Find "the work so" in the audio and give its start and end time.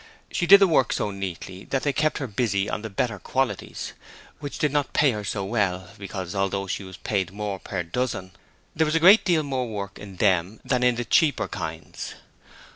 0.59-1.11